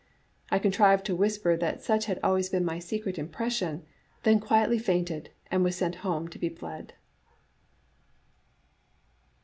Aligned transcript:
I 0.49 0.57
contrived 0.57 1.05
to 1.05 1.15
whisper 1.15 1.55
that 1.55 1.83
such 1.83 2.05
had 2.05 2.19
always 2.23 2.49
been 2.49 2.65
my 2.65 2.79
secret 2.79 3.19
impression, 3.19 3.83
then 4.23 4.39
quietly 4.39 4.79
fainted, 4.79 5.29
and 5.51 5.63
was 5.63 5.75
sent 5.75 5.97
home 6.01 6.27
to 6.29 6.39
be 6.39 6.49
bled." 6.49 6.93